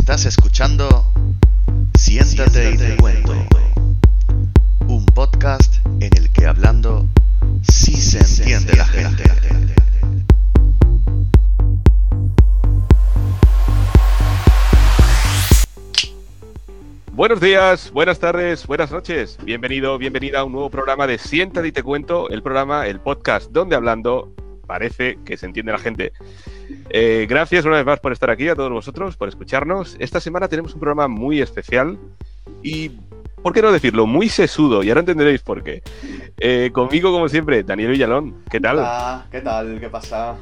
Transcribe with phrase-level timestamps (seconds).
[0.00, 0.88] Estás escuchando
[1.94, 3.34] Siéntate y te cuento.
[4.88, 7.06] Un podcast en el que hablando
[7.70, 9.24] sí se entiende la gente.
[17.12, 19.38] Buenos días, buenas tardes, buenas noches.
[19.44, 23.50] Bienvenido, bienvenida a un nuevo programa de Siéntate y te cuento, el programa, el podcast
[23.52, 24.34] donde hablando
[24.66, 26.12] parece que se entiende la gente.
[26.92, 29.96] Eh, gracias una vez más por estar aquí, a todos vosotros, por escucharnos.
[29.98, 31.98] Esta semana tenemos un programa muy especial
[32.62, 32.90] y,
[33.42, 34.06] ¿por qué no decirlo?
[34.06, 35.82] Muy sesudo, y ahora entenderéis por qué.
[36.38, 38.42] Eh, conmigo, como siempre, Daniel Villalón.
[38.50, 38.78] ¿Qué tal?
[38.78, 39.78] Hola, ¿qué tal?
[39.78, 40.34] ¿Qué pasa?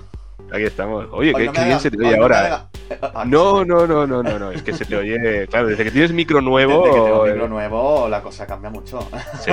[0.51, 1.07] Aquí estamos.
[1.13, 2.69] Oye, qué, no qué bien haga- se te oye ahora.
[3.03, 3.69] Ah, No, sí.
[3.69, 6.41] no, no, no, no, no, es que se te oye, claro, desde que tienes micro
[6.41, 6.85] nuevo.
[6.87, 9.07] Desde que tengo eh, micro nuevo, la cosa cambia mucho.
[9.41, 9.53] Sí,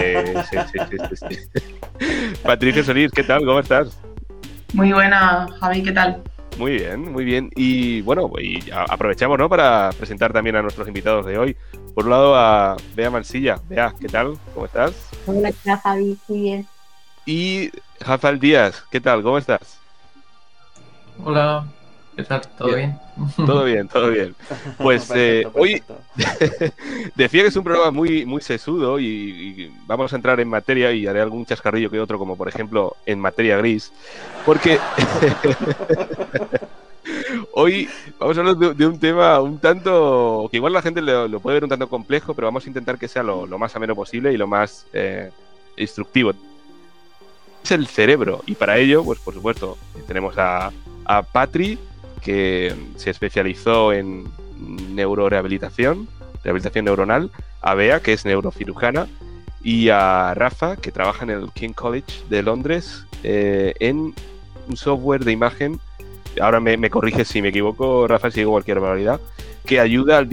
[0.49, 2.35] sí, sí, sí, sí, sí.
[2.43, 3.43] Patricia Solís, ¿qué tal?
[3.45, 3.99] ¿Cómo estás?
[4.71, 6.21] Muy buena, Javi, ¿qué tal?
[6.57, 7.51] Muy bien, muy bien.
[7.55, 9.49] Y bueno, y aprovechamos ¿no?
[9.49, 11.57] para presentar también a nuestros invitados de hoy.
[11.93, 13.59] Por un lado a Bea Mansilla.
[13.67, 14.37] Bea, ¿qué tal?
[14.53, 14.93] ¿Cómo estás?
[15.25, 16.17] Hola, ¿qué tal, Javi?
[16.27, 16.67] Muy bien.
[17.25, 19.21] Y Rafael Díaz, ¿qué tal?
[19.21, 19.79] ¿Cómo estás?
[21.23, 21.65] Hola,
[22.15, 22.41] ¿qué tal?
[22.57, 22.97] ¿Todo Bien.
[23.15, 23.47] bien?
[23.47, 24.35] Todo bien, todo bien.
[24.77, 25.81] Pues eh, hoy
[27.15, 30.91] decía que es un programa muy, muy sesudo y, y vamos a entrar en materia
[30.91, 33.91] y haré algún chascarrillo que otro, como por ejemplo en materia gris,
[34.45, 34.79] porque
[37.53, 41.27] hoy vamos a hablar de, de un tema un tanto que igual la gente lo,
[41.27, 43.75] lo puede ver un tanto complejo, pero vamos a intentar que sea lo, lo más
[43.75, 45.31] ameno posible y lo más eh,
[45.77, 46.31] instructivo.
[47.63, 50.71] Es el cerebro y para ello, pues por supuesto, tenemos a,
[51.05, 51.79] a Patri,
[52.25, 54.25] que se especializó en
[54.95, 56.07] neurorehabilitación,
[56.43, 57.29] rehabilitación neuronal,
[57.61, 59.07] a Bea, que es neurocirujana,
[59.61, 64.15] y a Rafa, que trabaja en el King College de Londres eh, en
[64.67, 65.79] un software de imagen,
[66.41, 69.21] ahora me, me corrige si me equivoco, Rafa, si digo cualquier barbaridad,
[69.63, 70.27] que ayuda al,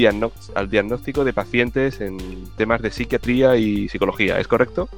[0.55, 4.89] al diagnóstico de pacientes en temas de psiquiatría y psicología, ¿es correcto?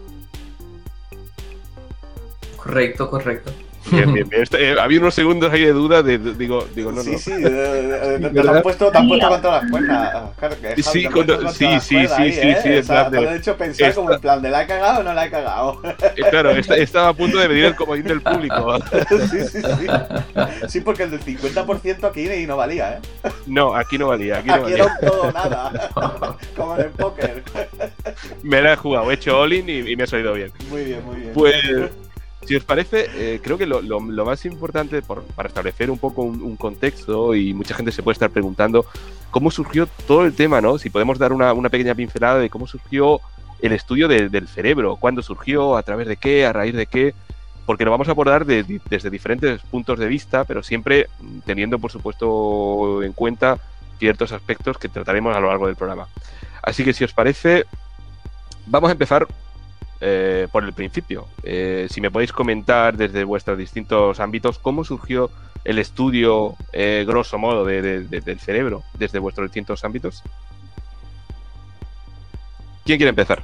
[2.57, 3.53] Correcto, correcto.
[3.91, 4.43] Bien, bien, bien.
[4.43, 7.19] Este, eh, había unos segundos ahí de duda, de, de- digo, digo, no, sí, no.
[7.19, 10.31] sí, eh, te, lo han puesto, te han puesto contra las cuerdas.
[10.39, 12.59] Claro que Sí, contra- sí, las sí, cuerdas sí, ahí, sí, ¿eh?
[12.63, 14.67] sí, O en sea, plan de- hecho pensar esta- como en plan de la he
[14.67, 15.81] cagado o no la he cagado.
[15.85, 18.79] Eh, Claro, esta- estaba a punto de medir el comodín del público.
[19.31, 19.87] sí, sí, sí.
[20.69, 23.29] Sí, porque el del 50% aquí no valía, ¿eh?
[23.47, 24.99] No, aquí no valía, aquí no Aquí era valía.
[25.03, 25.91] un todo nada.
[26.57, 27.43] Como en el póker.
[28.43, 30.53] Me la he jugado, he hecho all-in y, y me ha salido bien.
[30.71, 31.33] Muy bien, muy bien.
[31.35, 31.55] Pues,
[32.47, 36.57] si os parece, eh, creo que lo, más importante por- para establecer un poco un,
[36.57, 38.85] contexto y mucha gente se puede estar preguntando
[39.31, 40.79] cómo surgió todo el tema, ¿no?
[40.79, 43.21] Si podemos dar una, pequeña pincelada de cómo surgió
[43.63, 47.15] el estudio de- del cerebro, cuándo surgió, a través de qué, a raíz de qué,
[47.67, 51.09] porque lo vamos a abordar de- de- desde diferentes puntos de vista, pero siempre
[51.47, 53.59] teniendo, por supuesto, en cuenta
[53.99, 56.09] ciertos aspectos que trataremos a lo largo del programa.
[56.63, 57.65] Así que, si os parece,
[58.67, 59.27] vamos a empezar
[60.07, 61.27] eh, por el principio.
[61.43, 65.31] Eh, si me podéis comentar desde vuestros distintos ámbitos cómo surgió
[65.65, 70.23] el estudio, eh, grosso modo, de- de- de- del cerebro desde vuestros distintos ámbitos.
[72.85, 73.43] ¿Quién quiere empezar?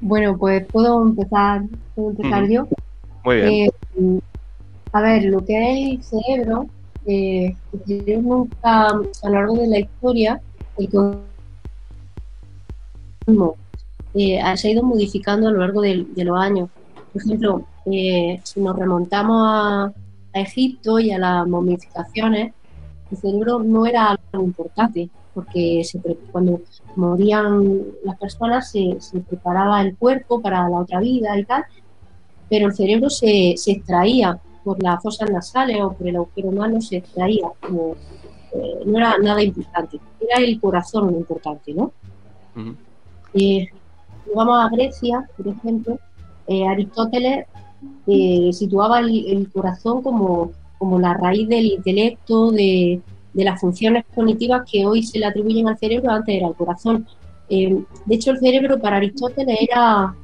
[0.00, 1.62] Bueno, pues puedo empezar,
[1.94, 2.68] puedo empezar yo.
[3.24, 3.48] Muy bien.
[3.48, 3.70] Eh,
[4.92, 6.66] a ver, lo que es el cerebro,
[7.06, 10.40] eh, el cerebro nunca, a lo largo de la historia,
[10.78, 10.88] el
[13.26, 13.56] mismo,
[14.14, 16.68] eh, se ha ido modificando a lo largo de, de los años.
[17.12, 19.92] Por ejemplo, eh, si nos remontamos a,
[20.34, 22.52] a Egipto y a las momificaciones,
[23.10, 25.98] el cerebro no era algo importante, porque se
[26.30, 26.60] cuando
[26.96, 31.64] morían las personas se, se preparaba el cuerpo para la otra vida y tal,
[32.48, 36.80] pero el cerebro se, se extraía por las fosas nasales o por el agujero humano,
[36.80, 37.96] se extraía, como,
[38.54, 41.92] eh, no era nada importante, era el corazón lo importante, ¿no?
[42.54, 42.76] Ujú.
[43.34, 43.68] Eh,
[44.34, 45.98] vamos a Grecia, por ejemplo,
[46.46, 47.46] eh, Aristóteles
[48.06, 53.00] eh, situaba el, el corazón como, como la raíz del intelecto, de,
[53.32, 57.06] de las funciones cognitivas que hoy se le atribuyen al cerebro, antes era el corazón.
[57.48, 60.14] Eh, de hecho, el cerebro para Aristóteles era,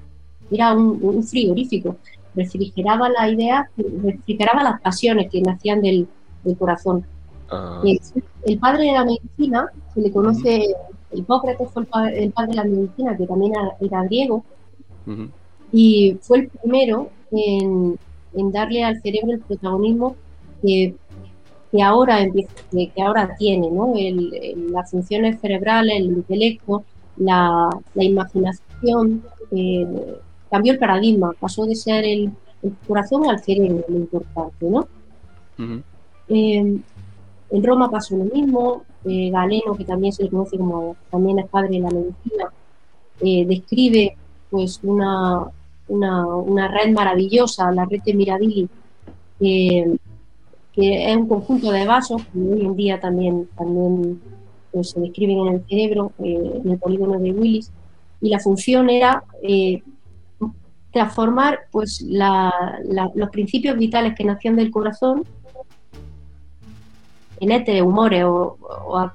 [0.50, 1.96] era un, un frigorífico,
[2.34, 6.08] refrigeraba las ideas, refrigeraba las pasiones que nacían del,
[6.44, 7.04] del corazón.
[7.50, 7.82] Ah,
[8.44, 10.74] el padre de la medicina, se le conoce,
[11.12, 14.44] Hipócrates fue el, pa- el padre de la medicina, que también era, griego,
[15.06, 15.28] ujú.
[15.72, 17.98] y fue el primero en,
[18.34, 20.16] en darle al cerebro el protagonismo
[20.62, 20.94] que,
[21.72, 23.94] que ahora empieza, que, que ahora tiene, ¿no?
[23.96, 26.84] El- el- las funciones cerebrales, el intelecto,
[27.16, 29.86] la, la imaginación, eh,
[30.50, 32.30] cambió el paradigma, pasó de ser el,
[32.62, 34.86] el corazón al cerebro, lo importante, ¿no?
[36.28, 36.78] Eh,
[37.50, 41.46] En Roma pasó lo mismo, eh, Galeno, que también se le conoce como también es
[41.48, 42.52] padre de la medicina,
[43.20, 44.16] eh, describe
[44.50, 45.46] pues una,
[45.88, 48.68] una, una red maravillosa, la red de Mirabili,
[49.40, 49.96] eh,
[50.72, 54.20] que es un conjunto de vasos que hoy en día también, también
[54.72, 57.70] pues, se describen en el cerebro, eh, en el polígono de Willis,
[58.20, 59.22] y la función era
[60.92, 65.24] transformar pues, los principios vitales que nacían del corazón
[67.40, 68.56] en éter, humores, o,
[68.86, 69.14] o, a-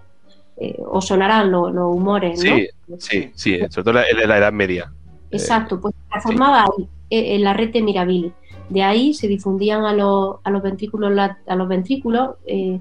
[0.57, 2.55] eh, o sonarán los, los humores, ¿no?
[2.55, 2.67] Sí,
[2.99, 4.91] sí, sí, sobre todo en la, Edad Media.
[5.31, 8.31] Exacto, pues se transformaba ahí, eh, en la red de Mirabili.
[8.69, 11.11] De ahí se difundían a los, a los ventrículos,
[11.47, 12.79] a los ventrículos eh,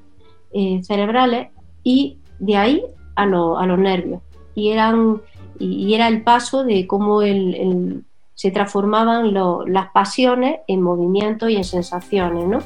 [0.52, 1.48] eh, cerebrales
[1.82, 2.82] y de ahí
[3.16, 4.20] a, lo- a los nervios.
[4.54, 5.22] Y, eran,
[5.58, 8.04] y, y era el paso de cómo el- el-
[8.34, 12.58] se transformaban lo- las pasiones en movimientos y en sensaciones, ¿no?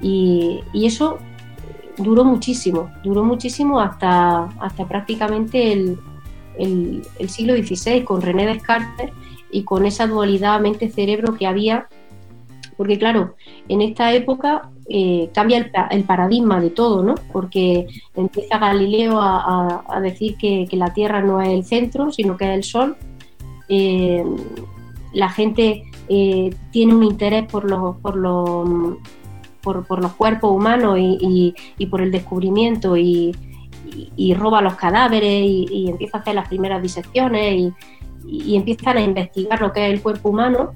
[0.00, 1.18] Y, y eso
[1.98, 5.98] duró muchísimo, duró muchísimo hasta, hasta prácticamente el,
[6.58, 9.10] el- siglo XVI con René Descartes
[9.50, 11.88] y con esa dualidad mente-cerebro que había,
[12.76, 13.34] porque claro,
[13.68, 17.14] en esta época eh, cambia el, pa- el paradigma de todo, ¿no?
[17.32, 22.12] Porque empieza Galileo a, a- a decir que, que la Tierra no es el centro,
[22.12, 22.96] sino que es el Sol.
[23.68, 24.24] Eh,
[25.12, 28.68] la gente eh, tiene un interés por los, por los,
[29.66, 33.34] por, por los cuerpos humanos y, y- y por el descubrimiento y,
[34.34, 37.72] roba los cadáveres y, empieza a hacer las primeras disecciones y,
[38.52, 40.74] y empiezan a investigar lo que es el cuerpo humano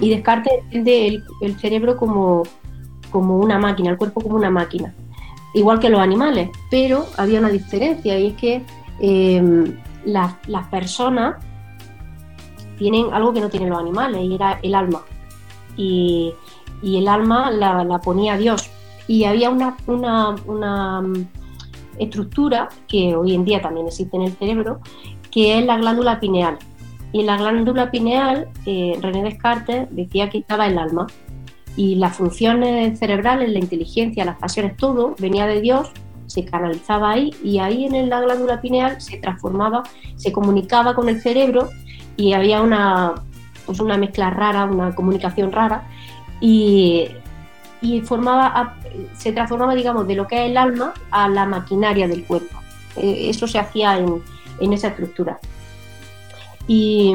[0.00, 2.44] y Descartes entiende el, el cerebro como,
[3.10, 4.94] como una máquina, el cuerpo como una máquina,
[5.54, 8.62] igual que los animales, pero había una diferencia y es que
[9.00, 9.74] eh,
[10.04, 11.36] las, las personas
[12.78, 15.00] tienen algo que no tienen los animales y era el alma.
[15.76, 16.32] Y,
[16.82, 18.70] y el alma la, ponía Dios.
[19.08, 21.26] Y había una, una, una, mm,
[21.98, 24.80] estructura que hoy en día también existe en el cerebro,
[25.30, 26.58] que es la glándula pineal.
[27.12, 31.06] Y en la glándula pineal, eh, René Descartes decía que estaba el alma.
[31.76, 35.92] Y las funciones cerebrales, la inteligencia, las pasiones, todo venía de Dios,
[36.26, 39.84] se canalizaba ahí y ahí en la glándula pineal se transformaba,
[40.16, 41.68] se comunicaba con el cerebro
[42.16, 43.14] y había una,
[43.64, 45.86] pues una mezcla rara, una comunicación rara
[46.40, 47.08] y,
[47.80, 48.76] y formaba,
[49.16, 52.58] se transformaba, digamos, de lo que es el alma a la maquinaria del cuerpo.
[52.96, 54.22] Eh, eso se hacía en,
[54.60, 55.38] en esa estructura.
[56.68, 57.14] Y,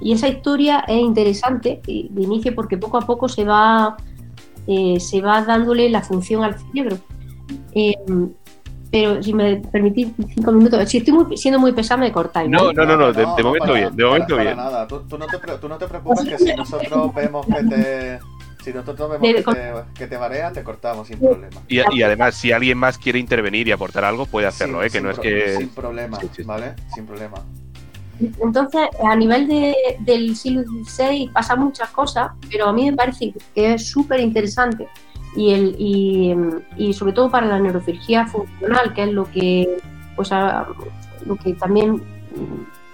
[0.00, 3.96] y esa historia es interesante eh, de inicio porque poco a poco se va,
[4.66, 6.98] eh, se va dándole la función al cerebro.
[7.74, 7.94] Eh,
[8.90, 12.48] pero si me permitís cinco minutos, si estoy muy- siendo muy pesada me cortáis.
[12.48, 14.56] No, no, no, no, de, de momento para- bien, de para- momento para bien.
[14.56, 14.86] nada.
[14.88, 18.18] Tú, tú no te, tú no te preocupes que si nosotros vemos que te.
[18.62, 21.60] Si nosotros vemos que te, que te marea, te cortamos sin problema.
[21.68, 24.90] Y, y además, si alguien más quiere intervenir y aportar algo, puede hacerlo, Sin- ¿eh?
[24.90, 25.56] Que sin no es que.
[25.56, 26.42] Sin problema, Sí, sí.
[26.42, 26.74] ¿vale?
[26.94, 27.36] Sin problema.
[28.42, 33.32] Entonces, a nivel de- del siglo XVI pasan muchas cosas, pero a mí me parece
[33.54, 34.88] que es súper interesante
[35.36, 36.34] y, el, y,
[36.76, 39.76] y sobre todo para la neurocirugía funcional, que es lo que,
[40.16, 40.66] pues, a-
[41.24, 42.02] lo que también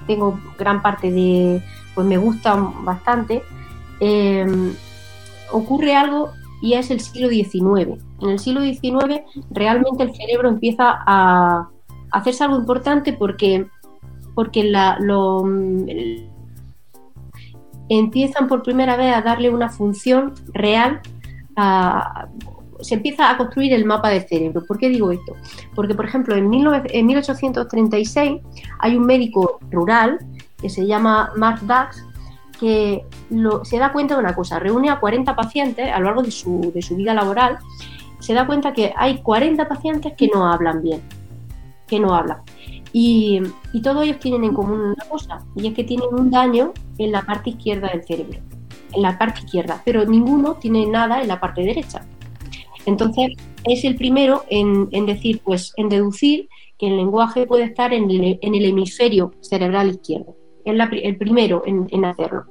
[0.06, 1.62] tengo gran parte de,
[1.94, 3.42] pues me gusta bastante,
[4.00, 4.44] eh,
[5.54, 6.30] ocurre algo
[6.60, 8.00] y es el siglo XIX.
[8.20, 11.68] En el siglo XIX realmente el cerebro empieza a
[12.10, 13.66] hacerse algo importante porque
[14.34, 15.86] porque la- lo, mm,
[17.88, 21.00] empiezan por primera vez a darle una función real
[22.80, 24.64] se empieza a construir el mapa del cerebro.
[24.66, 25.34] ¿Por qué digo esto?
[25.74, 28.42] Porque, por ejemplo, en, 19 en 1836
[28.80, 30.18] hay un médico rural
[30.60, 32.04] que se llama Mark Dax
[32.58, 36.22] que lo- se da cuenta de una cosa, reúne a 40 pacientes a lo largo
[36.22, 37.58] de su, de su vida laboral,
[38.20, 41.00] se da cuenta que hay 40 pacientes que no hablan bien,
[41.86, 42.38] que no hablan.
[42.92, 43.40] Y,
[43.72, 47.12] y todos ellos tienen en común una cosa, y es que tienen un daño en
[47.12, 48.38] la parte izquierda del cerebro,
[48.92, 52.06] en la parte izquierda, pero ninguno tiene nada en la parte derecha.
[52.86, 53.32] Entonces,
[53.64, 58.10] es el primero en, en decir, pues, en deducir que el lenguaje puede estar en
[58.10, 60.36] el, en el hemisferio cerebral izquierdo.
[60.64, 62.44] Es la el primero en, en hacerlo.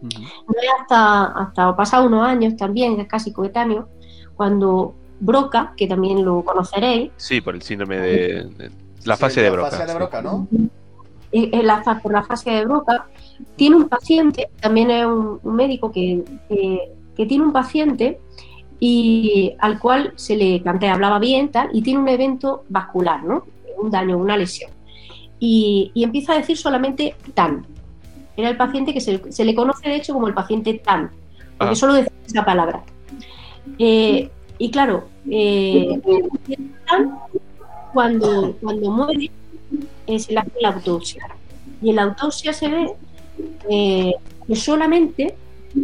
[0.00, 3.88] No es hasta, hasta pasado unos años también, es casi coetáneo,
[4.36, 8.44] cuando Broca, que también lo conoceréis, Sí, por el síndrome de.
[8.56, 8.70] de-
[9.04, 9.70] la Sí, fase de la Broca.
[9.70, 9.94] fase de.
[9.94, 10.46] Broca, ¿no?
[11.32, 13.06] eh, en la, por la fase de Broca,
[13.56, 18.20] tiene un paciente, también es un, un médico que, que- que tiene un paciente
[18.78, 23.44] y al cual se le plantea, hablaba bien, tal, y tiene un evento vascular, ¿no?
[23.82, 24.70] Un daño, una lesión.
[25.40, 27.66] Y, y empieza a decir solamente tan.
[28.36, 31.10] Era el paciente que se, se le conoce de hecho como el paciente tan,
[31.58, 31.76] porque Ah.
[31.76, 32.82] solo decía esa palabra.
[33.78, 36.00] Eh, y claro, eh,
[37.92, 39.30] cuando, cuando muere,
[40.06, 41.26] eh, se le hace la autopsia.
[41.82, 42.92] Y en la autopsia se ve
[43.70, 44.14] eh,
[44.46, 45.34] que solamente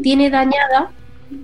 [0.02, 0.90] tiene dañada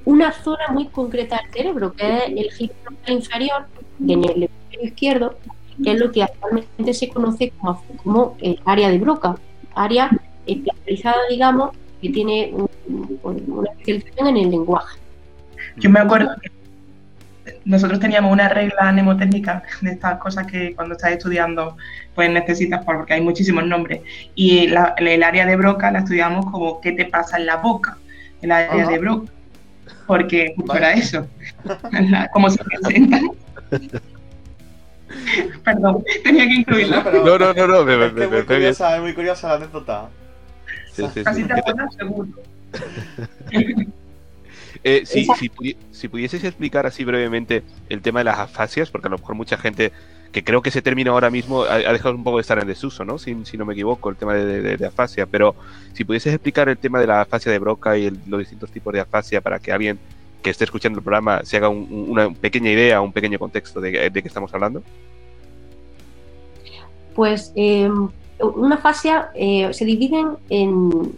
[0.05, 2.75] una zona muy concreta del cerebro, que es el giro
[3.09, 3.67] inferior,
[4.01, 5.35] en el hemisferio izquierdo,
[5.83, 9.37] que es lo que actualmente se conoce como, como el área de Broca,
[9.75, 10.11] área
[10.47, 11.71] especializada, digamos,
[12.03, 12.71] que tiene un-
[13.23, 14.99] una especialización en el lenguaje.
[15.77, 16.51] Yo me acuerdo que
[17.65, 21.77] nosotros teníamos una regla mnemotécnica de estas cosas que cuando estás estudiando
[22.15, 24.01] pues necesitas por- porque hay muchísimos nombres
[24.35, 27.99] y la- el área de Broca la estudiamos como qué te pasa en la boca,
[28.43, 28.91] el área Ajá.
[28.93, 29.31] de Broca,
[30.07, 30.87] porque justo Vale.
[30.87, 31.27] era eso,
[32.33, 33.21] cómo se presenta.
[35.65, 37.03] Perdón, tenía que incluirlo.
[37.05, 39.55] pero- No, no, no, no, me, me, Es me- muy curiosa, es muy curiosa la
[39.55, 40.09] anécdota.
[40.93, 41.23] sí, sí.
[41.25, 42.29] Casi te ¿Qué te- acuerdas seguro.
[44.83, 49.09] Eh, si, si, pudi- si pudieses explicar así brevemente el tema de las afasias, porque
[49.09, 49.93] a lo mejor mucha gente,
[50.33, 52.67] que creo que ese término ahora mismo ha, ha dejado un poco de estar en
[52.67, 53.19] desuso, ¿no?
[53.19, 55.55] Si, si no me equivoco, el tema de, de- de afasia, pero
[55.93, 58.93] si pudieses explicar el tema de la afasia de Broca y el- los distintos tipos
[58.95, 59.99] de afasia para que alguien
[60.43, 63.81] que esté escuchando el programa se haga un- un- una pequeña idea, un pequeño contexto
[63.81, 64.83] de, de qué estamos hablando.
[67.15, 67.91] Pues eh,
[68.39, 71.13] una fascia eh, se dividen en,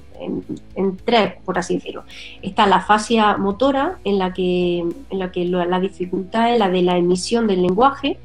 [0.75, 2.05] en- tres, por así decirlo.
[2.43, 6.83] Está la fascia motora, en la que, en la, que la dificultad es la de
[6.83, 8.19] la emisión del lenguaje.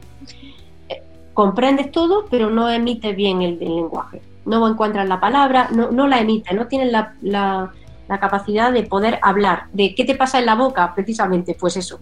[1.33, 4.21] Comprendes todo, pero no emites bien el, lenguaje.
[4.45, 7.71] No encuentras la palabra, no, no la emites, no tienes la-
[8.07, 9.65] la capacidad de poder hablar.
[9.73, 10.93] ¿De qué te pasa en la boca?
[10.95, 11.99] Precisamente, pues eso.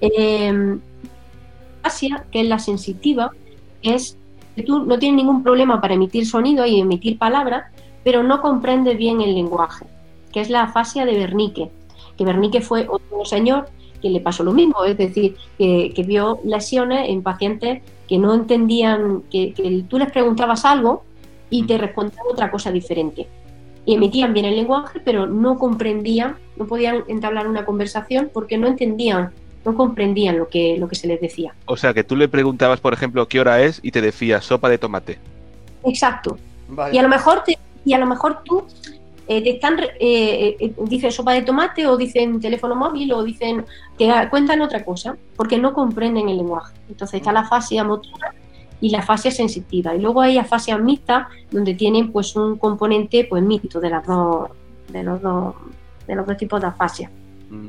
[0.00, 0.78] Eh,
[1.82, 3.30] asia, que es la sensitiva,
[3.82, 4.18] es
[4.54, 7.64] que tú no tienes ningún problema para emitir sonido y emitir palabras,
[8.02, 9.86] pero no comprendes bien el lenguaje,
[10.32, 11.70] que es la afasia de Wernicke,
[12.16, 13.68] que Wernicke fue otro señor
[14.00, 18.34] que le pasó lo mismo, es decir, que, que vio lesiones en pacientes que no
[18.34, 21.02] entendían, que, que tú les preguntabas algo
[21.50, 23.26] y te respondían otra cosa diferente.
[23.86, 28.66] Y emitían bien el lenguaje, pero no comprendían, no podían entablar una conversación porque no
[28.66, 29.30] entendían,
[29.64, 31.54] no comprendían lo que, lo que se les decía.
[31.66, 34.68] O sea, que tú le preguntabas, por ejemplo, qué hora es y te decía sopa
[34.68, 35.18] de tomate.
[35.84, 36.36] Exacto.
[36.68, 36.94] Vale.
[36.94, 38.64] Y a lo mejor, te- y a lo mejor tú
[39.28, 43.22] eh, te están, re- eh, eh, dicen sopa de tomate o dicen teléfono móvil o
[43.22, 43.64] dicen,
[43.96, 46.74] te cuentan otra cosa, porque no comprenden el lenguaje.
[46.88, 48.34] Entonces está la fascia motora
[48.80, 49.94] y la fascia sensitiva.
[49.94, 54.50] Y luego hay afasia mixta, donde tienen pues un componente pues mixto de las dos,
[54.88, 55.54] de los dos,
[56.06, 57.10] de los dos tipos de afasia.
[57.50, 57.66] Mm.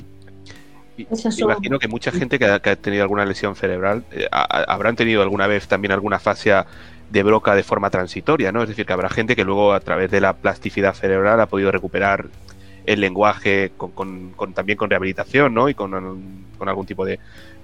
[0.98, 4.04] Y- Esas son- Imagino que mucha gente que ha, que ha tenido alguna lesión cerebral
[4.12, 6.66] eh, ha- ha- habrán tenido alguna vez también alguna fascia
[7.12, 8.64] de broca de forma transitoria, ¿no?
[8.64, 11.72] Es decir, que habrá gente que luego a través de la plasticidad cerebral ha podido
[11.72, 12.26] recuperar
[12.86, 15.70] el lenguaje con, con- con- también con rehabilitación, ¿no?
[15.70, 15.92] Y con,
[16.58, 17.20] con algún tipo de,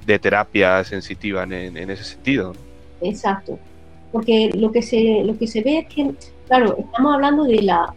[0.05, 2.53] de terapia sensitiva en, en- en ese sentido.
[3.03, 3.59] Exacto.
[4.11, 6.11] Porque lo que se, lo que se ve es que,
[6.47, 7.93] claro, estamos hablando de la,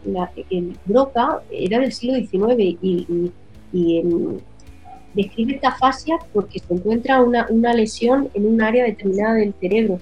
[0.86, 3.06] Broca era del siglo XIX y,
[3.72, 4.38] em,
[5.14, 9.98] describe esta fascia porque se encuentra una, una lesión en un área determinada del cerebro.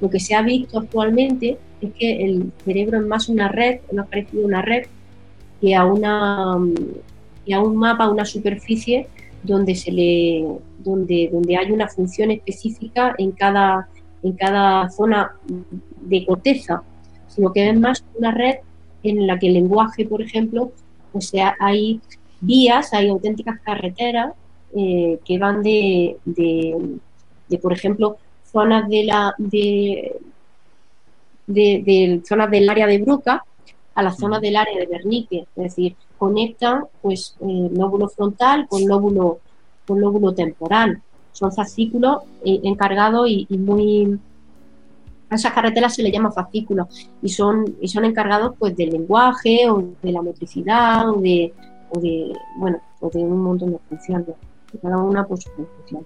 [0.00, 4.08] Lo que se ha visto actualmente es que el cerebro es más una red, más
[4.08, 4.86] parecido a una red
[5.60, 6.74] que a una mm,
[7.46, 9.08] que a un mapa, una superficie
[9.42, 10.46] donde se le
[10.78, 13.88] donde, donde hay una función específica en cada
[14.28, 15.32] en cada zona
[16.02, 16.82] de corteza,
[17.28, 18.56] sino que es más una red
[19.02, 20.72] en la que el lenguaje, por ejemplo,
[21.12, 22.00] o sea, hay
[22.40, 24.34] vías, hay auténticas carreteras
[24.76, 26.98] eh, que van de, de,
[27.48, 30.16] de, por ejemplo, zonas de la de,
[31.46, 33.44] de, zonas del área de Broca
[33.94, 38.86] a las zonas del área de Wernicke, es decir, conectan pues eh, lóbulo frontal con
[38.86, 39.38] lóbulo
[39.86, 41.02] con lóbulo temporal.
[41.38, 44.18] Son fascículos eh, encargados y, muy
[45.30, 46.88] a esas carreteras se le llama fascículos
[47.22, 51.52] y son y son encargados pues del lenguaje o de la motricidad o de,
[51.90, 54.34] o de bueno o de un montón de funciones
[54.82, 56.04] cada una por su función.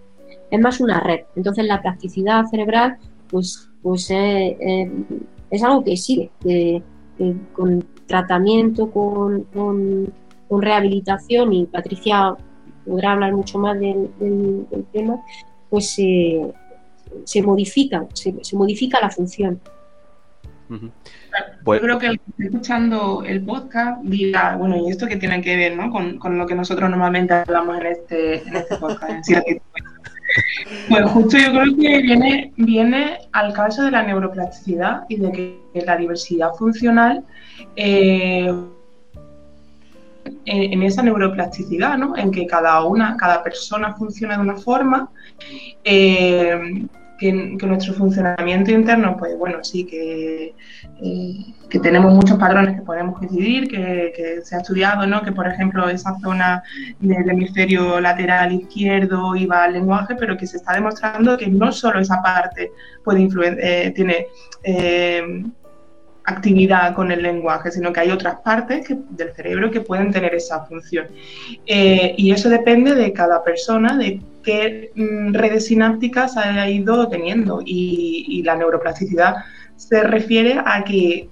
[0.51, 1.21] Es más una red.
[1.35, 2.99] Entonces la plasticidad cerebral
[3.31, 4.93] pues pues eh, eh,
[5.51, 6.83] es algo que sigue que
[7.55, 10.12] con tratamiento con, con,
[10.49, 12.37] con, rehabilitación y Patricia
[12.87, 15.23] podrá hablar mucho más del, del, del tema
[15.73, 16.53] pues eh,
[17.25, 19.59] se modifica, se, se, modifica la función.
[20.69, 20.91] Uh -huh.
[21.65, 25.57] Pues, Yo creo que que escuchando el podcast dirá, bueno, ¿y esto qué tiene que
[25.57, 25.91] ver ¿no?
[25.91, 29.31] con, con, lo que nosotros normalmente hablamos en este, en este podcast?
[30.91, 35.59] Pues justo yo creo que viene, viene al caso de la neuroplasticidad y de que,
[35.73, 37.25] que la diversidad funcional
[37.77, 38.53] eh,
[40.45, 42.17] en, esa neuroplasticidad, ¿no?
[42.17, 45.11] En que cada una, cada persona funciona de una forma,
[45.85, 46.87] eh,
[47.19, 47.33] que,
[47.67, 50.55] nuestro funcionamiento interno, pues bueno, sí, que,
[51.00, 51.35] eh,
[51.71, 55.23] que tenemos muchos patrones que podemos coincidir, que, se ha estudiado, ¿no?
[55.23, 56.62] Que por ejemplo esa zona
[56.99, 62.00] del hemisferio lateral izquierdo iba al lenguaje, pero que se está demostrando que no solo
[62.00, 62.73] esa parte
[63.05, 64.26] puede influir, eh, tiene
[66.25, 70.64] actividad con el lenguaje, sino que hay otras partes del cerebro que pueden tener esa
[70.67, 71.07] función.
[71.67, 77.61] Eh, y eso depende de cada persona, de qué mm, redes sinápticas haya ido teniendo.
[77.64, 79.37] Y, la neuroplasticidad
[79.76, 81.29] se refiere a que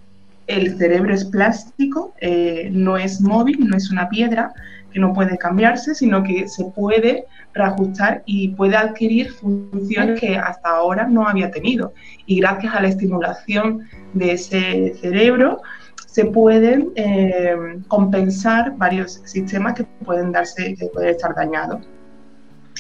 [0.47, 4.53] el cerebro es plástico, eh, no es móvil, no es una piedra
[4.93, 10.69] que no puede cambiarse, sino que se puede reajustar y puede adquirir funciones que hasta
[10.69, 11.93] ahora no había tenido.
[12.27, 15.63] Y gracias a la estimulación de ese cerebro
[16.07, 17.57] se pueden eh,
[17.89, 21.87] compensar varios sistemas que pueden darse, que pueden estar dañados.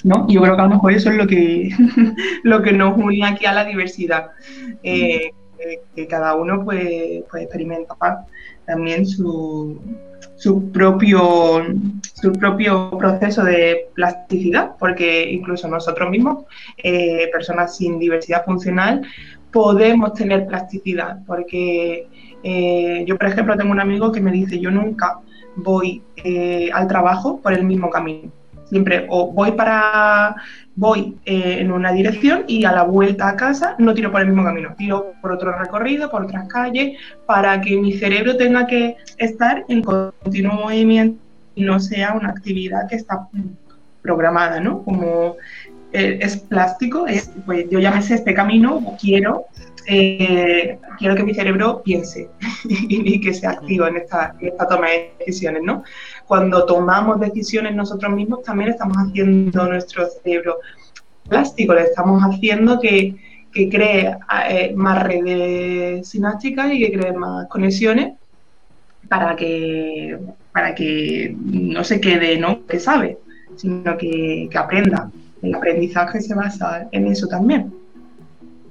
[0.03, 0.27] ¿no?
[0.29, 1.71] Yo creo que a lo mejor eso es lo que,
[2.43, 4.31] lo que nos une aquí a la diversidad,
[4.83, 5.33] eh,
[5.95, 8.21] que, cada uno puede, puede experimentar
[8.67, 9.79] también su,
[10.41, 11.63] su propio,
[12.15, 16.45] su propio proceso de plasticidad, porque incluso nosotros mismos,
[16.79, 19.03] eh, personas sin diversidad funcional,
[19.53, 22.09] podemos tener plasticidad, porque
[22.43, 25.19] eh, yo, por ejemplo, tengo un amigo que me dice, yo nunca
[25.57, 28.33] voy eh, al trabajo por el mismo camino.
[28.71, 30.37] Siempre o voy para
[30.77, 34.29] voy eh, en una dirección y a la vuelta a casa no tiro por el
[34.29, 36.97] mismo camino, tiro por otro recorrido, por otras calles,
[37.27, 41.21] para que mi cerebro tenga que estar en continuo movimiento
[41.55, 43.29] y no sea una actividad que está
[44.01, 44.83] programada, ¿no?
[44.83, 45.37] Como
[45.93, 49.47] eh, es plástico, es, pues yo ya me sé este camino, quiero,
[49.91, 52.29] eh, quiero que mi cerebro piense
[52.69, 55.83] y que sea activo en esta, en esta toma de decisiones, ¿no?
[56.27, 60.59] Cuando tomamos decisiones nosotros mismos también estamos haciendo nuestro cerebro
[61.29, 63.17] plástico, le estamos haciendo que,
[63.53, 64.17] que cree
[64.49, 68.15] eh, más redes sinápticas y que cree más conexiones
[69.09, 70.19] para que,
[70.53, 72.65] para que no se quede, ¿no?
[72.67, 73.19] Que sabe,
[73.57, 75.11] sino que, que aprenda
[75.43, 77.73] el aprendizaje se basa en eso también.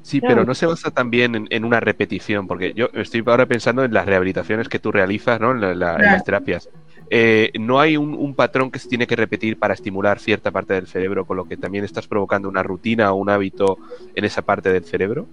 [0.10, 3.94] Sí, pero no se basa también en, una repetición, porque yo estoy ahora pensando en
[3.94, 5.52] las rehabilitaciones que tú realizas, ¿no?
[5.52, 6.68] En, las terapias.
[7.12, 10.88] Eh, no hay un, patrón que se tiene que repetir para estimular cierta parte del
[10.88, 13.78] cerebro, con lo que también estás provocando una rutina o un hábito
[14.16, 15.28] en esa parte del cerebro.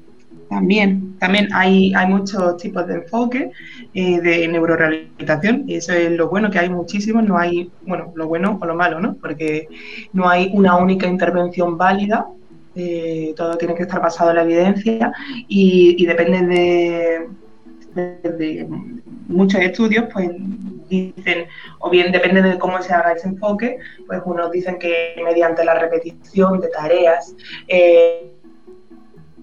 [0.51, 3.51] También, también hay, hay muchos tipos de enfoque
[3.95, 8.29] eh, de neurorehabilitación y eso es lo bueno, que hay muchísimos, no hay, bueno, lo
[8.29, 9.15] bueno o lo malo, ¿no?
[9.15, 9.69] Porque
[10.13, 12.27] no hay una única intervención válida,
[12.77, 15.13] eh, todo tiene que estar basado en la evidencia
[15.49, 17.29] y, depende
[17.95, 18.69] de,
[19.29, 20.31] muchos estudios, pues
[20.89, 21.47] dicen,
[21.79, 25.79] o bien depende de cómo se haga ese enfoque, pues unos dicen que mediante la
[25.79, 27.35] repetición de tareas,
[27.67, 28.33] eh,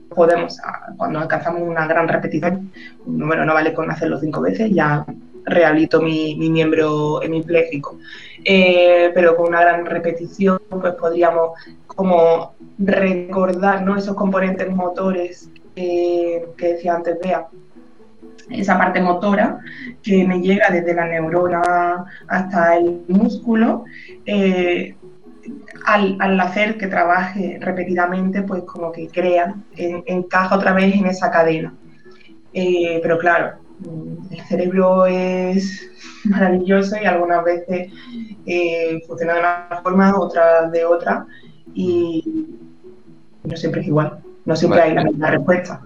[0.09, 0.59] podemos,
[0.97, 2.71] cuando alcanzamos una gran repetición,
[3.05, 5.05] un no vale con hacerlo cinco veces, ya
[5.45, 7.97] rehabilito mi, miembro hemipléjico.
[8.43, 11.51] Eh, pero con una gran repetición, pues podríamos
[11.95, 17.47] como recordar esos componentes motores que decía antes Bea,
[18.49, 19.59] esa parte motora
[20.01, 23.85] que me llega desde la neurona hasta el músculo,
[24.25, 24.95] eh,
[25.85, 31.73] al, hacer que trabaje repetidamente, pues como que crea, encaja otra vez en esa cadena.
[32.53, 33.53] Eh, pero claro,
[34.31, 35.89] el cerebro es
[36.25, 37.91] maravilloso y algunas veces
[38.45, 41.25] eh, funciona de una forma, otras de otra,
[41.73, 42.23] y
[43.43, 45.81] no siempre es igual, no siempre hay la misma respuesta.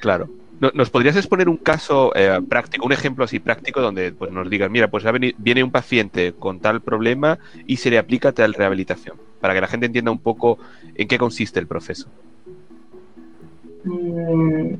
[0.00, 0.28] Claro.
[0.74, 4.70] ¿Nos podrías exponer un caso eh, práctico, un ejemplo así práctico donde pues, nos digas,
[4.70, 5.04] mira, pues
[5.38, 9.16] viene un paciente con tal problema y se le aplica tal rehabilitación?
[9.40, 10.58] Para que la gente entienda un poco
[10.94, 12.08] en qué consiste el proceso.
[13.82, 14.74] Mm,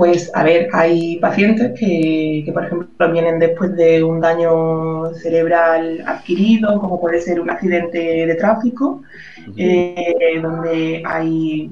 [0.00, 6.80] pues, a ver, hay pacientes que, por ejemplo, vienen después de un daño cerebral adquirido,
[6.80, 9.02] como puede ser un accidente de tráfico,
[9.58, 11.68] eh, donde hay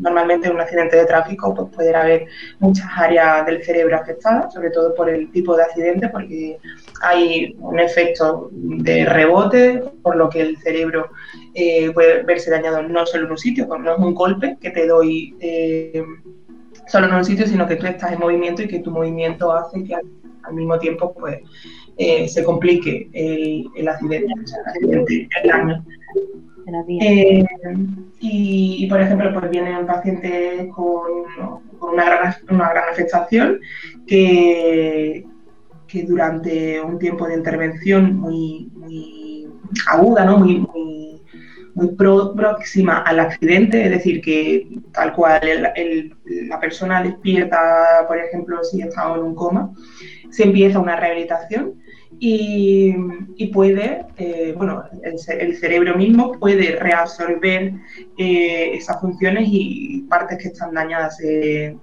[0.00, 2.28] normalmente en un accidente de tráfico pues puede haber
[2.60, 6.56] muchas áreas del cerebro afectadas, sobre todo por el tipo de accidente, porque
[7.02, 11.10] hay un efecto de rebote, por lo que el cerebro
[11.52, 14.86] eh, puede verse dañado no solo en un sitio, no es un golpe que te
[14.86, 16.02] doy eh,
[16.86, 19.82] solo en un sitio, sino que tú estás en movimiento y que tu movimiento hace
[19.84, 20.04] que al,
[20.54, 21.40] mismo tiempo pues
[21.96, 25.84] eh, se complique el, accidente, el accidente, el daño.
[27.00, 27.44] Eh,
[28.20, 31.24] y, por ejemplo, pues viene un paciente con,
[31.80, 33.60] una, gran, una, gran, afectación
[34.06, 35.24] que,
[35.86, 39.48] que, durante un tiempo de intervención muy, muy
[39.88, 40.38] aguda, ¿no?
[40.38, 41.15] muy, muy
[41.96, 45.72] próxima al accidente, es decir, que tal cual
[46.24, 49.72] la persona despierta, por ejemplo, si estado en un coma,
[50.30, 51.74] se empieza una rehabilitación
[52.18, 52.94] y,
[53.52, 57.74] puede, eh, bueno, el, cerebro mismo puede reabsorber
[58.16, 61.76] eh, esas funciones y partes que están dañadas se,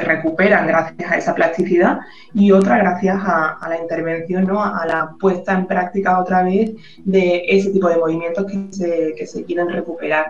[0.00, 1.98] recuperan gracias a esa plasticidad
[2.32, 4.62] y otra gracias a, la intervención, ¿no?
[4.64, 6.72] a la puesta en práctica otra vez
[7.04, 10.26] de ese tipo de movimientos que se, que se quieren recuperar.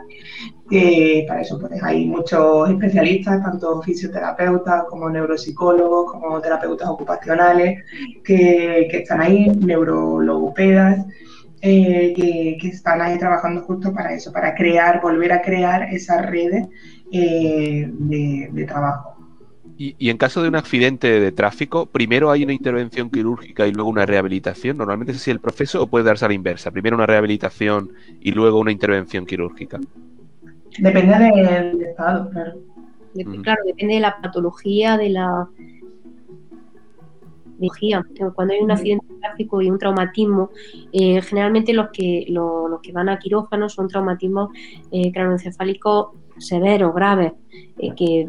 [1.29, 7.85] para eso pues, hay muchos especialistas, tanto fisioterapeutas como neuropsicólogos, como terapeutas ocupacionales,
[8.24, 11.07] que, que están ahí, neurologopedas.
[11.66, 16.27] Eh, que, que, están ahí trabajando justo para eso, para crear, volver a crear esas
[16.27, 16.66] redes
[17.14, 19.14] eh, de, trabajo.
[19.77, 23.90] Y, en caso de un accidente de tráfico, primero hay una intervención quirúrgica y luego
[23.90, 24.77] una rehabilitación.
[24.77, 26.70] Normalmente es así el proceso o puede darse a la inversa.
[26.70, 29.81] Primero una rehabilitación y luego una intervención quirúrgica.
[30.79, 32.53] Depende del estado, claro.
[33.42, 35.48] Claro, depende de la patología, de la
[38.34, 40.50] cuando hay un accidente de tráfico y un traumatismo,
[40.92, 44.50] eh, generalmente los que, los que van a quirófano son traumatismos
[44.90, 47.32] eh, cranoencefálicos severos, graves,
[47.78, 48.28] eh, que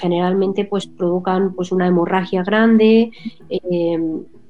[0.00, 3.10] generalmente pues provocan pues una hemorragia grande
[3.48, 3.98] eh,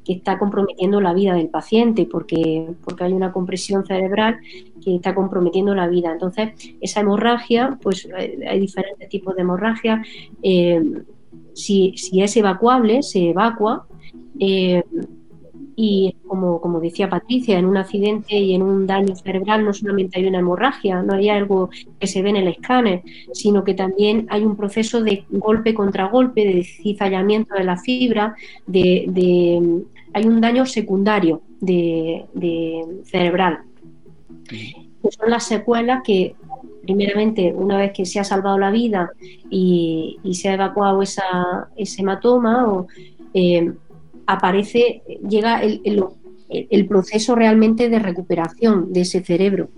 [0.05, 4.39] que está comprometiendo la vida del paciente porque, porque hay una compresión cerebral
[4.83, 6.11] que está comprometiendo la vida.
[6.13, 10.03] Entonces, esa hemorragia, pues hay diferentes tipos de hemorragia.
[10.43, 10.83] Eh,
[11.55, 13.87] si, si, es evacuable, se evacua
[15.75, 20.27] y como, decía Patricia, en un accidente y en un daño cerebral no solamente hay
[20.27, 23.03] una hemorragia, no hay algo que se ve en el escáner,
[23.33, 28.35] sino que también hay un proceso de golpe contra golpe, de cizallamiento de la fibra,
[28.67, 32.27] de, hay un daño secundario de,
[33.05, 33.61] cerebral.
[35.09, 36.35] son las secuelas que
[36.83, 39.11] primeramente, una vez que se ha salvado la vida
[39.49, 42.89] y, se ha evacuado esa, ese hematoma, o,
[43.35, 43.73] eh,
[44.27, 49.69] aparece, llega el, proceso realmente de recuperación de ese cerebro.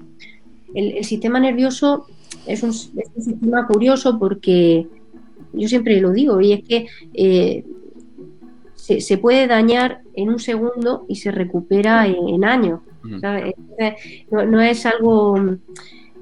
[0.74, 2.06] El, sistema nervioso
[2.46, 4.86] es un, sistema curioso porque
[5.52, 7.64] yo siempre lo digo, y es que eh,
[8.74, 12.80] se, puede dañar en un segundo y se recupera en, años.
[13.02, 15.36] no, es algo,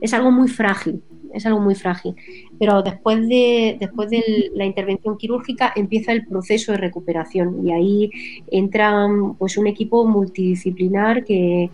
[0.00, 1.02] es algo muy frágil
[1.34, 2.14] es algo muy frágil.
[2.58, 8.10] Pero después de, después de la intervención quirúrgica empieza el proceso de recuperación y ahí
[8.50, 9.06] entra
[9.38, 11.70] pues, un equipo multidisciplinar que,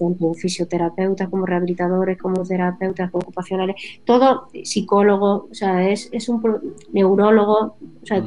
[0.00, 8.06] tanto fisioterapeutas como rehabilitadores, como terapeutas ocupacionales, todo psicólogos, o sea, es, un neurólogo, o
[8.06, 8.24] sea,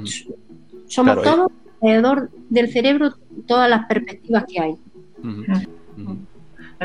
[0.88, 3.16] somos todos alrededor del cerebro
[3.48, 4.78] todas las perspectivas que hay.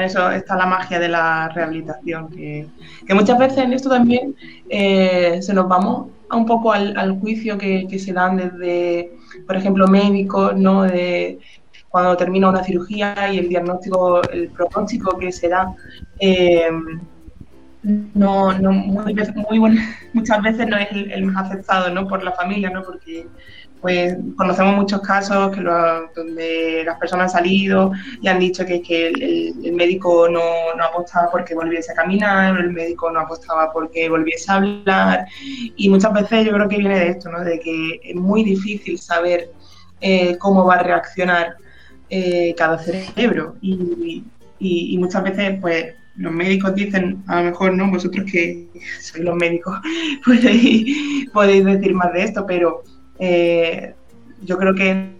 [0.01, 2.67] Eso está la magia de la rehabilitación, que,
[3.15, 4.35] muchas veces en esto también
[4.69, 9.13] eh, se nos vamos a un poco al, juicio que, se dan desde,
[9.47, 10.83] por ejemplo, médicos, ¿no?
[10.83, 11.39] De
[11.89, 15.75] cuando termina una cirugía y el diagnóstico, el pronóstico que se da,
[16.21, 16.69] eh,
[17.83, 19.15] no, no muy,
[20.13, 22.07] muchas veces no es el, más aceptado ¿no?
[22.07, 22.83] por la familia, ¿no?
[22.83, 23.27] porque
[23.81, 25.63] pues conocemos muchos casos que
[26.15, 31.31] donde las personas han salido y han dicho que, que el, médico no, no, apostaba
[31.31, 36.45] porque volviese a caminar, el médico no apostaba porque volviese a hablar y muchas veces
[36.45, 37.43] yo creo que viene de esto, ¿no?
[37.43, 39.51] de que es muy difícil saber
[40.03, 41.57] eh, cómo va a reaccionar
[42.11, 44.25] eh, cada cerebro y,
[44.59, 48.69] y, muchas veces pues los médicos dicen, a lo mejor no, vosotros que
[49.01, 49.81] sois los médicos
[50.25, 52.83] podéis, podéis decir más de esto, pero
[53.19, 53.95] eh,
[54.43, 55.19] yo creo que,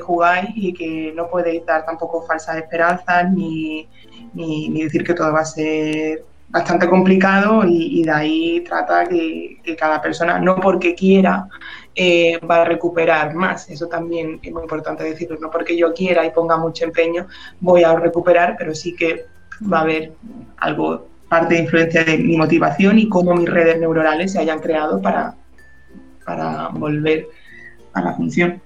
[0.00, 3.86] jugáis y que no podéis dar tampoco falsas esperanzas ni,
[4.32, 10.00] ni, decir que todo va a ser bastante complicado y, de ahí trata que, cada
[10.00, 11.48] persona, no porque quiera,
[11.94, 13.68] eh, va a recuperar más.
[13.68, 17.26] Eso también es muy importante decirlo, no porque yo quiera y ponga mucho empeño,
[17.60, 19.26] voy a recuperar, pero sí que
[19.60, 20.12] va a haber
[20.58, 25.00] algo, parte de influencia de mi motivación y cómo mis redes neuronales se hayan creado
[25.00, 25.34] para,
[26.24, 27.28] para volver
[27.92, 28.60] a la función.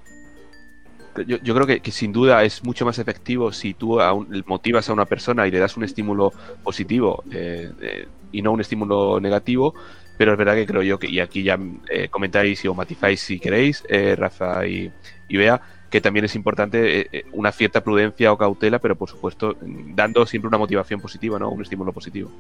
[1.27, 3.99] Yo, creo que, sin duda es mucho más efectivo si tú
[4.47, 8.63] motivas a una persona y le das un estímulo positivo eh, eh, y no un
[8.63, 9.75] estímulo negativo,
[10.17, 11.59] pero es verdad que creo yo que, y aquí ya
[11.91, 13.85] eh, comentáis o matizáis si queréis,
[14.17, 14.91] Rafa y,
[15.29, 15.61] y Bea,
[15.93, 20.59] que también es importante una cierta prudencia o cautela, pero por supuesto dando siempre una
[20.59, 21.51] motivación positiva, ¿no?
[21.51, 22.31] Un estímulo positivo.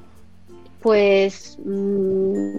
[0.81, 2.59] Pues mm,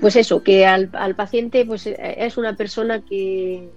[0.00, 3.68] pues eso, que al, paciente pues, es una persona que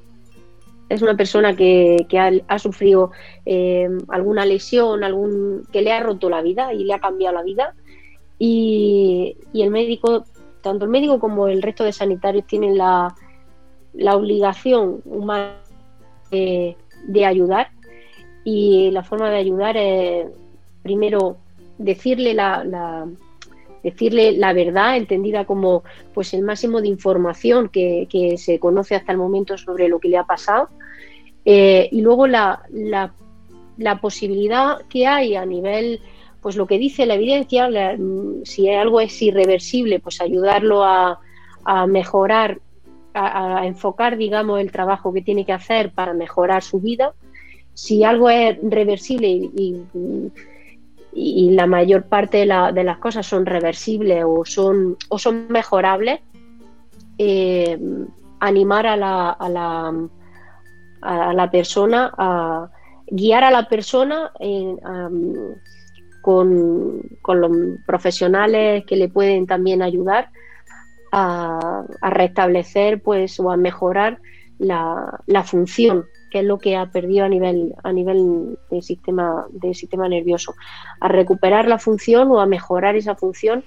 [0.89, 2.05] es una persona que,
[2.47, 3.11] ha, sufrido
[3.45, 7.43] eh, alguna lesión, algún que le ha roto la vida y le ha cambiado la
[7.43, 7.73] vida.
[8.37, 10.25] Y, el médico,
[10.61, 13.15] tanto el médico como el resto de sanitarios tienen la,
[14.13, 15.55] obligación humana
[16.33, 17.69] de, ayudar.
[18.43, 20.27] Y la forma de ayudar es,
[20.83, 21.37] primero,
[21.77, 23.07] decirle la
[23.83, 29.17] decirle la verdad, entendida como pues el máximo de información que, se conoce hasta el
[29.17, 30.69] momento sobre lo que le ha pasado.
[31.45, 35.99] Eh, y luego la, la, posibilidad que hay a nivel,
[36.41, 37.69] pues lo que dice la evidencia,
[38.45, 41.19] si algo es irreversible, pues ayudarlo a,
[41.87, 42.59] mejorar,
[43.13, 47.13] a, enfocar, digamos, el trabajo que tiene que hacer para mejorar su vida.
[47.73, 49.83] Si algo es reversible y
[51.15, 56.19] y, la mayor parte de, las cosas son reversibles o son, o son mejorables,
[57.17, 57.79] eh,
[58.39, 59.93] animar a la, a, la,
[61.01, 62.69] a la persona, a
[63.07, 64.31] guiar a la persona
[66.21, 67.51] con, los
[67.85, 70.29] profesionales que le pueden también ayudar
[71.15, 74.19] a, restablecer pues, o a mejorar
[74.57, 79.75] la, función que es lo que ha perdido a nivel, a nivel del sistema, del
[79.75, 80.55] sistema nervioso,
[80.99, 83.63] a recuperar la función o a mejorar esa función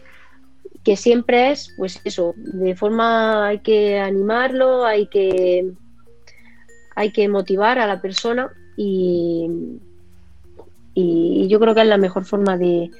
[0.82, 5.70] que siempre es, pues eso, de forma hay que animarlo, hay que,
[6.96, 9.48] hay que motivar a la persona y,
[11.48, 12.90] yo creo que es la mejor forma de,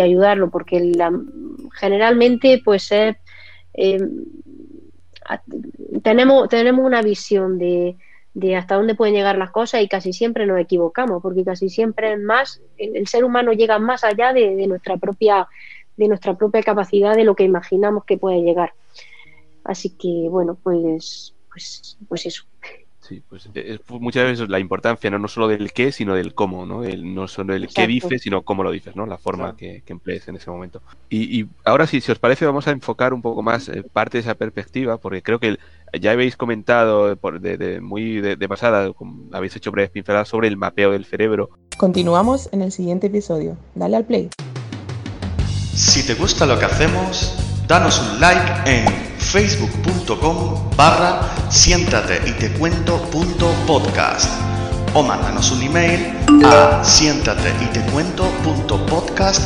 [0.00, 0.92] ayudarlo, porque
[1.74, 2.90] generalmente pues
[3.74, 3.98] eh,
[6.02, 7.96] tenemos, tenemos una visión de,
[8.34, 12.16] de hasta dónde pueden llegar las cosas y casi siempre nos equivocamos, porque casi siempre
[12.16, 15.48] más, el, ser humano llega más allá de, nuestra propia,
[15.96, 18.72] de nuestra propia capacidad de lo que imaginamos que puede llegar.
[19.64, 22.44] Así que bueno, pues, pues, pues eso.
[23.12, 26.64] Sí, pues eh, muchas veces la importancia no, no solo del qué, sino del cómo,
[26.64, 26.82] ¿no?
[26.82, 29.04] El, no solo el qué dices, sino cómo lo dices, ¿no?
[29.04, 30.80] La forma que, emplees en ese momento.
[31.10, 34.22] Y, ahora sí, si os parece, vamos a enfocar un poco más eh, parte de
[34.22, 35.58] esa perspectiva, porque creo que
[36.00, 38.90] ya habéis comentado de, muy de, pasada,
[39.32, 41.50] habéis hecho breves pinceladas sobre el mapeo del cerebro.
[41.76, 43.58] Continuamos en el siguiente episodio.
[43.74, 44.30] Dale al play.
[45.74, 48.86] Si te gusta lo que hacemos, danos un like en
[49.18, 51.20] facebook.com barra
[51.50, 52.98] siéntate y te cuento
[53.66, 54.28] podcast.
[54.94, 56.12] O mándanos un email
[56.44, 59.42] a siéntate y te cuento punto podcast